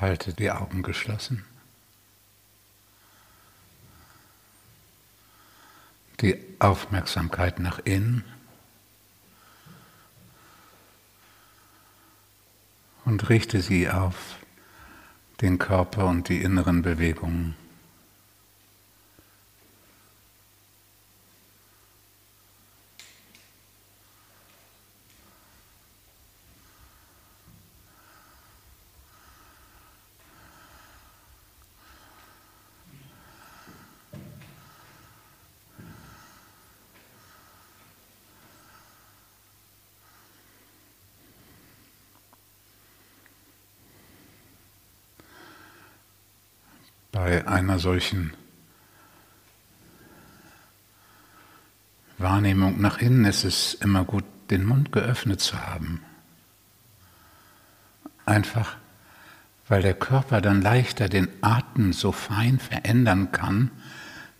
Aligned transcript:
Halte 0.00 0.32
die 0.32 0.50
Augen 0.50 0.82
geschlossen. 0.82 1.44
Die 6.20 6.38
Aufmerksamkeit 6.58 7.58
nach 7.58 7.80
innen. 7.80 8.24
Und 13.04 13.28
richte 13.28 13.62
sie 13.62 13.88
auf 13.90 14.36
den 15.40 15.58
Körper 15.58 16.06
und 16.06 16.28
die 16.28 16.42
inneren 16.42 16.82
Bewegungen. 16.82 17.54
Bei 47.18 47.48
einer 47.48 47.80
solchen 47.80 48.32
Wahrnehmung 52.16 52.80
nach 52.80 52.98
innen 52.98 53.24
ist 53.24 53.42
es 53.42 53.74
immer 53.74 54.04
gut, 54.04 54.24
den 54.50 54.64
Mund 54.64 54.92
geöffnet 54.92 55.40
zu 55.40 55.60
haben. 55.60 56.00
Einfach, 58.24 58.76
weil 59.66 59.82
der 59.82 59.94
Körper 59.94 60.40
dann 60.40 60.62
leichter 60.62 61.08
den 61.08 61.28
Atem 61.40 61.92
so 61.92 62.12
fein 62.12 62.60
verändern 62.60 63.32
kann, 63.32 63.72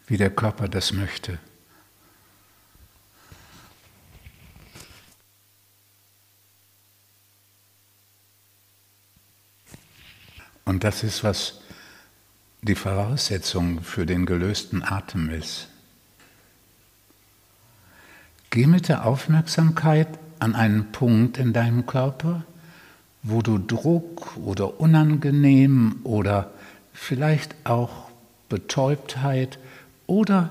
wie 0.07 0.17
der 0.17 0.31
Körper 0.31 0.69
das 0.69 0.93
möchte. 0.93 1.41
Und 10.65 10.85
das 10.85 11.03
ist, 11.03 11.25
was 11.25 11.61
die 12.63 12.75
Voraussetzung 12.75 13.83
für 13.83 14.07
den 14.07 14.27
gelösten 14.27 14.83
Atem 14.83 15.31
ist. 15.31 15.69
Geh 18.51 18.67
mit 18.67 18.89
der 18.89 19.07
Aufmerksamkeit 19.07 20.09
an 20.39 20.55
einen 20.55 20.91
Punkt 20.91 21.39
in 21.39 21.53
deinem 21.53 21.87
Körper, 21.87 22.45
wo 23.23 23.43
du 23.43 23.59
Druck 23.59 24.37
oder 24.37 24.81
unangenehm 24.81 26.01
oder 26.05 26.51
vielleicht 26.93 27.55
auch 27.65 28.11
Betäubtheit 28.49 29.59
oder 30.07 30.51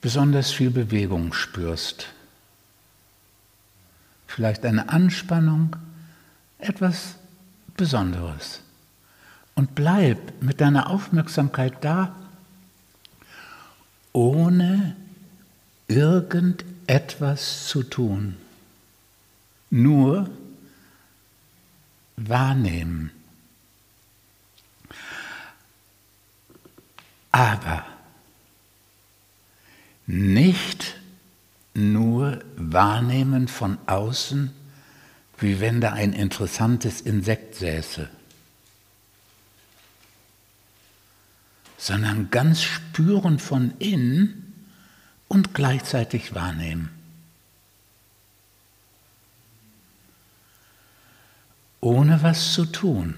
besonders 0.00 0.52
viel 0.52 0.70
Bewegung 0.70 1.32
spürst. 1.32 2.08
Vielleicht 4.26 4.64
eine 4.64 4.88
Anspannung, 4.88 5.76
etwas 6.58 7.16
Besonderes 7.76 8.60
und 9.56 9.74
bleib 9.74 10.40
mit 10.40 10.60
deiner 10.60 10.88
Aufmerksamkeit 10.90 11.82
da, 11.82 12.14
ohne 14.12 14.94
irgendetwas 15.88 17.66
zu 17.66 17.82
tun. 17.82 18.36
Nur 19.70 20.30
wahrnehmen. 22.16 23.10
Aber 27.32 27.84
nicht 30.06 30.96
nur 31.74 32.42
wahrnehmen 32.56 33.48
von 33.48 33.78
außen, 33.86 34.52
wie 35.38 35.60
wenn 35.60 35.80
da 35.80 35.92
ein 35.92 36.12
interessantes 36.12 37.00
Insekt 37.00 37.56
säße. 37.56 38.08
Sondern 41.78 42.30
ganz 42.30 42.62
spüren 42.62 43.38
von 43.38 43.74
innen 43.78 44.54
und 45.28 45.54
gleichzeitig 45.54 46.34
wahrnehmen. 46.34 46.90
Ohne 51.80 52.22
was 52.22 52.52
zu 52.54 52.66
tun. 52.66 53.14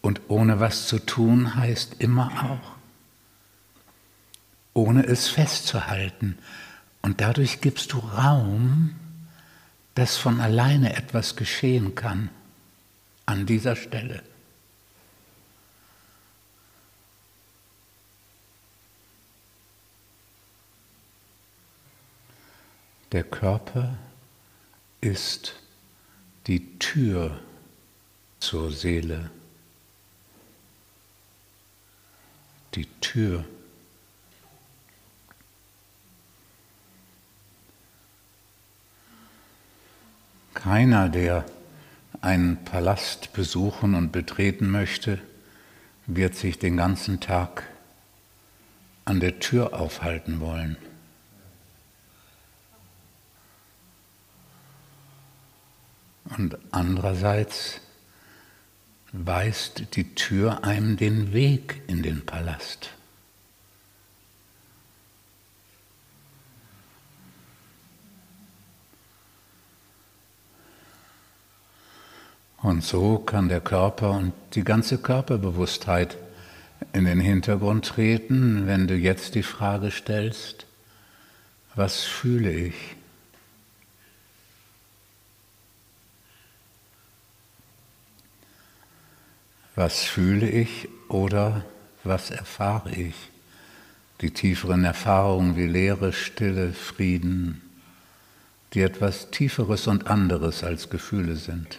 Und 0.00 0.20
ohne 0.28 0.60
was 0.60 0.86
zu 0.86 0.98
tun 0.98 1.54
heißt 1.54 1.96
immer 1.98 2.30
auch, 2.44 2.76
ohne 4.74 5.06
es 5.06 5.28
festzuhalten. 5.28 6.38
Und 7.00 7.20
dadurch 7.20 7.62
gibst 7.62 7.92
du 7.92 7.98
Raum, 7.98 8.94
dass 9.94 10.16
von 10.16 10.40
alleine 10.40 10.96
etwas 10.96 11.36
geschehen 11.36 11.94
kann 11.94 12.28
an 13.26 13.46
dieser 13.46 13.76
Stelle. 13.76 14.22
Der 23.12 23.22
Körper 23.22 23.96
ist 25.00 25.54
die 26.48 26.78
Tür 26.78 27.38
zur 28.40 28.72
Seele. 28.72 29.30
Die 32.74 32.86
Tür. 33.00 33.44
Keiner, 40.54 41.08
der 41.08 41.44
einen 42.24 42.64
Palast 42.64 43.34
besuchen 43.34 43.94
und 43.94 44.10
betreten 44.10 44.70
möchte, 44.70 45.20
wird 46.06 46.34
sich 46.34 46.58
den 46.58 46.76
ganzen 46.78 47.20
Tag 47.20 47.64
an 49.04 49.20
der 49.20 49.40
Tür 49.40 49.74
aufhalten 49.74 50.40
wollen. 50.40 50.76
Und 56.36 56.56
andererseits 56.70 57.82
weist 59.12 59.94
die 59.94 60.14
Tür 60.14 60.64
einem 60.64 60.96
den 60.96 61.34
Weg 61.34 61.82
in 61.86 62.02
den 62.02 62.24
Palast. 62.24 62.94
Und 72.64 72.82
so 72.82 73.18
kann 73.18 73.50
der 73.50 73.60
Körper 73.60 74.12
und 74.12 74.32
die 74.54 74.64
ganze 74.64 74.96
Körperbewusstheit 74.96 76.16
in 76.94 77.04
den 77.04 77.20
Hintergrund 77.20 77.84
treten, 77.84 78.66
wenn 78.66 78.88
du 78.88 78.94
jetzt 78.94 79.34
die 79.34 79.42
Frage 79.42 79.90
stellst, 79.90 80.64
was 81.74 82.04
fühle 82.04 82.50
ich? 82.50 82.74
Was 89.74 90.04
fühle 90.04 90.48
ich 90.48 90.88
oder 91.10 91.66
was 92.02 92.30
erfahre 92.30 92.92
ich? 92.92 93.14
Die 94.22 94.30
tieferen 94.30 94.84
Erfahrungen 94.84 95.58
wie 95.58 95.66
Leere, 95.66 96.14
Stille, 96.14 96.72
Frieden, 96.72 97.60
die 98.72 98.80
etwas 98.80 99.30
Tieferes 99.30 99.86
und 99.86 100.06
anderes 100.06 100.64
als 100.64 100.88
Gefühle 100.88 101.36
sind. 101.36 101.78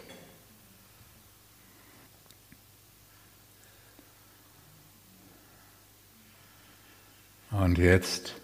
Und 7.59 7.77
jetzt 7.77 8.35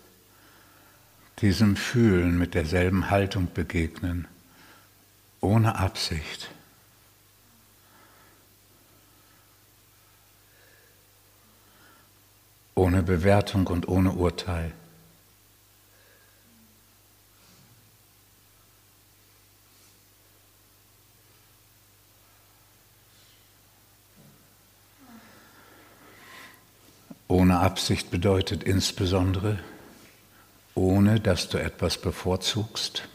diesem 1.41 1.75
Fühlen 1.75 2.37
mit 2.37 2.53
derselben 2.53 3.09
Haltung 3.09 3.49
begegnen, 3.53 4.25
ohne 5.41 5.75
Absicht. 5.75 6.49
Ohne 12.73 13.03
Bewertung 13.03 13.67
und 13.67 13.89
ohne 13.89 14.11
Urteil. 14.13 14.71
Ohne 27.31 27.61
Absicht 27.61 28.11
bedeutet 28.11 28.61
insbesondere, 28.61 29.57
ohne 30.75 31.21
dass 31.21 31.47
du 31.47 31.59
etwas 31.59 31.97
bevorzugst, 31.97 33.07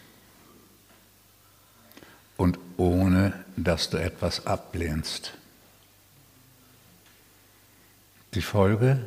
und 2.38 2.58
ohne 2.78 3.44
dass 3.58 3.90
du 3.90 3.98
etwas 3.98 4.46
ablehnst. 4.46 5.34
Die 8.32 8.40
Folge, 8.40 9.06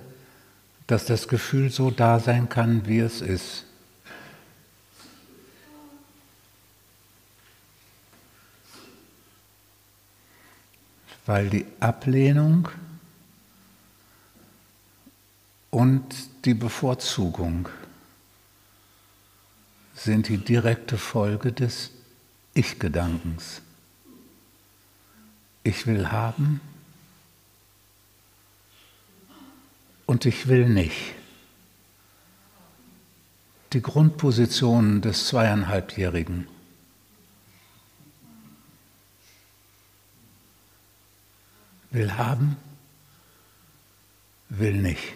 dass 0.85 1.06
das 1.06 1.27
Gefühl 1.27 1.71
so 1.71 1.89
da 1.89 2.19
sein 2.19 2.47
kann, 2.47 2.85
wie 2.85 3.00
es 3.00 3.21
ist. 3.21 3.65
Weil 11.25 11.50
die 11.50 11.65
Ablehnung 11.79 12.69
und 15.79 16.03
die 16.43 16.55
Bevorzugung 16.55 17.69
sind 19.95 20.27
die 20.27 20.37
direkte 20.37 20.97
Folge 20.97 21.53
des 21.53 21.91
Ich-Gedankens. 22.53 23.61
Ich 25.63 25.87
will 25.87 26.11
haben 26.11 26.59
und 30.05 30.25
ich 30.25 30.49
will 30.49 30.67
nicht. 30.67 31.13
Die 33.71 33.81
Grundposition 33.81 34.99
des 34.99 35.27
zweieinhalbjährigen. 35.27 36.45
Will 41.91 42.17
haben, 42.17 42.57
will 44.49 44.73
nicht. 44.73 45.13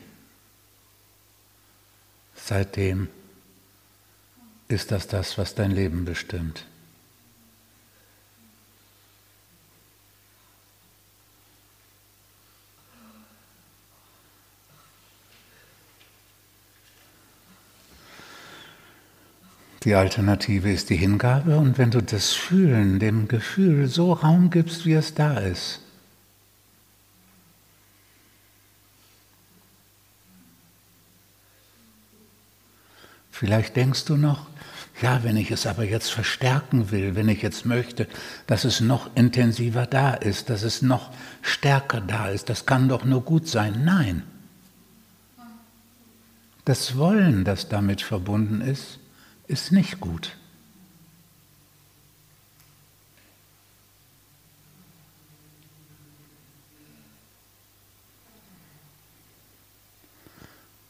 Seitdem 2.46 3.08
ist 4.68 4.92
das 4.92 5.08
das, 5.08 5.38
was 5.38 5.56
dein 5.56 5.72
Leben 5.72 6.04
bestimmt. 6.04 6.66
Die 19.86 19.96
Alternative 19.96 20.70
ist 20.70 20.90
die 20.90 20.98
Hingabe 20.98 21.58
und 21.58 21.78
wenn 21.78 21.92
du 21.92 22.02
das 22.02 22.34
Fühlen, 22.34 23.00
dem 23.00 23.30
Gefühl 23.30 23.88
so 23.88 24.12
Raum 24.12 24.50
gibst, 24.50 24.86
wie 24.86 24.94
es 24.94 25.14
da 25.14 25.38
ist, 25.38 25.83
Vielleicht 33.34 33.76
denkst 33.76 34.06
du 34.06 34.16
noch, 34.16 34.46
ja, 35.02 35.24
wenn 35.24 35.38
ich 35.38 35.50
es 35.50 35.66
aber 35.66 35.84
jetzt 35.84 36.12
verstärken 36.12 36.92
will, 36.92 37.16
wenn 37.16 37.28
ich 37.28 37.42
jetzt 37.42 37.66
möchte, 37.66 38.08
dass 38.46 38.64
es 38.64 38.80
noch 38.80 39.10
intensiver 39.16 39.88
da 39.88 40.14
ist, 40.14 40.52
dass 40.52 40.62
es 40.62 40.84
noch 40.84 41.10
stärker 41.42 42.00
da 42.00 42.30
ist, 42.30 42.50
das 42.50 42.68
kann 42.68 42.88
doch 42.88 43.04
nur 43.04 43.22
gut 43.22 43.48
sein. 43.48 43.82
Nein. 43.84 44.22
Das 46.64 46.96
Wollen, 46.96 47.44
das 47.44 47.70
damit 47.70 48.04
verbunden 48.04 48.62
ist, 48.62 49.00
ist 49.48 49.72
nicht 49.72 50.00
gut. 50.00 50.38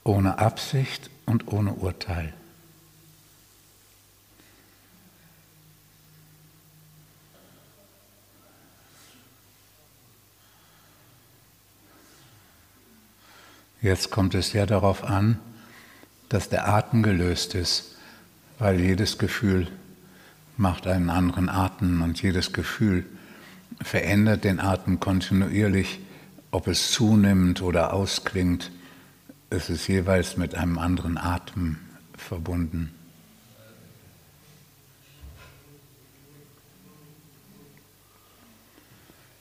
Ohne 0.03 0.39
Absicht 0.39 1.09
und 1.25 1.47
ohne 1.47 1.73
Urteil. 1.73 2.33
Jetzt 13.81 14.11
kommt 14.11 14.33
es 14.33 14.53
ja 14.53 14.65
darauf 14.65 15.03
an, 15.03 15.39
dass 16.29 16.49
der 16.49 16.67
Atem 16.67 17.03
gelöst 17.03 17.53
ist 17.53 17.93
weil 18.59 18.79
jedes 18.79 19.17
Gefühl 19.17 19.67
macht 20.55 20.87
einen 20.87 21.09
anderen 21.09 21.49
Atem 21.49 22.01
und 22.01 22.21
jedes 22.21 22.53
Gefühl 22.53 23.05
verändert 23.81 24.43
den 24.43 24.59
Atem 24.59 25.01
kontinuierlich, 25.01 25.99
ob 26.51 26.67
es 26.67 26.91
zunimmt 26.91 27.61
oder 27.61 27.91
ausklingt. 27.91 28.71
Es 29.55 29.69
ist 29.69 29.87
jeweils 29.87 30.35
mit 30.35 30.55
einem 30.55 30.79
anderen 30.79 31.15
Atem 31.15 31.77
verbunden. 32.17 32.91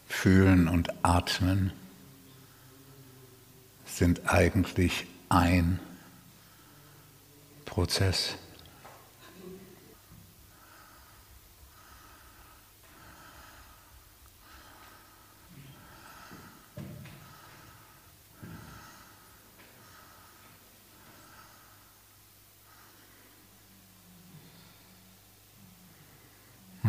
Fühlen 0.07 0.69
und 0.69 0.91
Atmen 1.03 1.73
sind 3.87 4.29
eigentlich 4.31 5.07
ein 5.31 5.81
Prozess. 7.65 8.37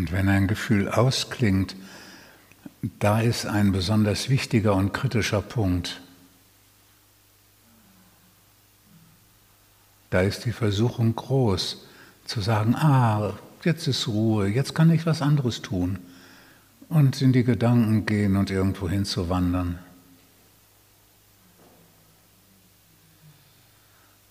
Und 0.04 0.12
wenn 0.12 0.28
ein 0.28 0.50
Gefühl 0.50 0.90
ausklingt, 0.90 1.78
da 3.00 3.22
ist 3.22 3.46
ein 3.46 3.72
besonders 3.72 4.28
wichtiger 4.28 4.76
und 4.76 4.92
kritischer 4.94 5.42
Punkt. 5.42 6.02
Da 10.10 10.20
ist 10.20 10.44
die 10.44 10.52
Versuchung 10.52 11.16
groß, 11.16 11.86
zu 12.26 12.42
sagen, 12.42 12.76
ah, 12.76 13.32
jetzt 13.64 13.88
ist 13.88 14.10
Ruhe, 14.10 14.50
jetzt 14.50 14.76
kann 14.76 14.92
ich 14.92 15.06
was 15.06 15.22
anderes 15.22 15.62
tun 15.62 16.00
und 16.90 17.22
in 17.22 17.32
die 17.32 17.46
Gedanken 17.46 18.06
gehen 18.06 18.36
und 18.36 18.52
irgendwo 18.52 18.90
hinzuwandern. 18.90 19.80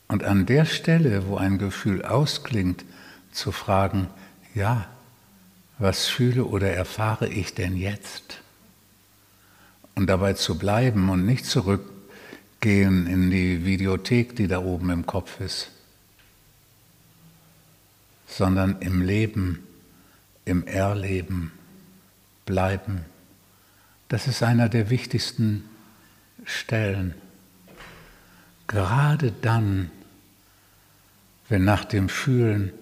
Und 0.07 0.23
an 0.23 0.45
der 0.45 0.67
Stelle, 0.67 1.29
wo 1.29 1.39
ein 1.39 1.57
Gefühl 1.57 2.05
ausklingt, 2.05 2.85
zu 3.33 3.53
fragen, 3.53 4.09
ja, 4.55 4.87
was 5.83 6.07
fühle 6.07 6.45
oder 6.45 6.73
erfahre 6.73 7.29
ich 7.29 7.55
denn 7.55 7.77
jetzt? 7.77 8.41
Und 9.95 10.07
dabei 10.07 10.33
zu 10.35 10.57
bleiben 10.57 11.11
und 11.11 11.27
nicht 11.27 11.45
zurückgehen 11.45 13.07
in 13.07 13.31
die 13.31 13.65
Videothek, 13.65 14.37
die 14.37 14.47
da 14.47 14.61
oben 14.61 14.91
im 14.91 15.07
Kopf 15.07 15.41
ist, 15.41 15.71
sondern 18.27 18.81
im 18.81 19.03
Leben, 19.03 19.67
im 20.45 20.67
Erleben 20.67 21.51
bleiben. 22.47 23.05
Das 24.09 24.29
ist 24.29 24.43
einer 24.43 24.69
der 24.69 24.89
wichtigsten 24.89 25.69
Stellen. 26.45 27.15
Gerade 28.69 29.33
dann, 29.43 29.91
wenn 31.49 31.65
nach 31.65 31.85
dem 31.85 32.09
Fühlen 32.09 32.73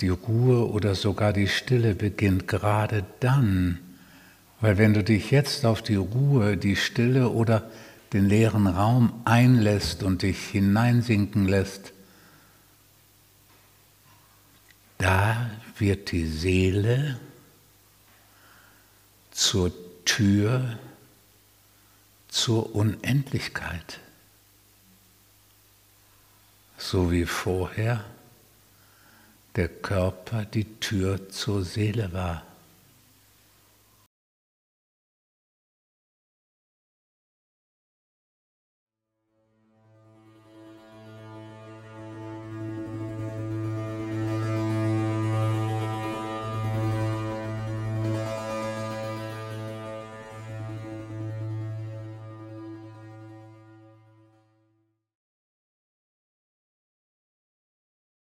die 0.00 0.08
Ruhe 0.08 0.68
oder 0.68 0.94
sogar 0.94 1.32
die 1.32 1.48
Stille 1.48 1.94
beginnt 1.94 2.48
gerade 2.48 3.04
dann, 3.20 3.78
weil 4.60 4.78
wenn 4.78 4.94
du 4.94 5.04
dich 5.04 5.30
jetzt 5.30 5.64
auf 5.66 5.82
die 5.82 5.96
Ruhe, 5.96 6.56
die 6.56 6.76
Stille 6.76 7.28
oder 7.28 7.70
den 8.12 8.28
leeren 8.28 8.66
Raum 8.66 9.20
einlässt 9.24 10.02
und 10.02 10.22
dich 10.22 10.38
hineinsinken 10.48 11.46
lässt, 11.46 11.92
da 14.98 15.50
wird 15.78 16.12
die 16.12 16.26
Seele 16.26 17.18
zur 19.32 19.72
Tür 20.04 20.78
zur 22.28 22.74
Unendlichkeit, 22.74 24.00
so 26.78 27.10
wie 27.10 27.26
vorher 27.26 28.04
der 29.56 29.68
Körper 29.68 30.44
die 30.44 30.80
Tür 30.80 31.28
zur 31.28 31.64
Seele 31.64 32.12
war. 32.12 32.42